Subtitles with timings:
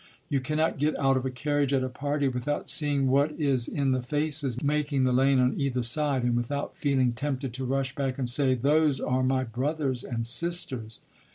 [0.29, 3.91] You cannot get out of a carriage at a party without seeing what is in
[3.91, 8.17] the faces making the lane on either side, and without feeling tempted to rush back
[8.17, 11.01] and say, 'Those are my brothers and sisters.'"